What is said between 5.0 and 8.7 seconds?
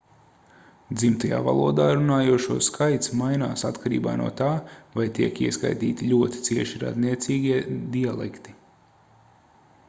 tiek ieskaitīti ļoti cieši radniecīgie dialekti